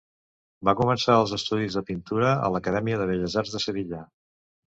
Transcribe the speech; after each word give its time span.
Va 0.69 0.73
començar 0.79 1.17
els 1.23 1.33
estudis 1.35 1.75
de 1.79 1.83
pintura 1.91 2.33
a 2.47 2.49
l'Acadèmia 2.55 2.99
de 3.01 3.07
Belles 3.13 3.37
Arts 3.43 3.53
de 3.57 3.65
Sevilla. 3.67 4.01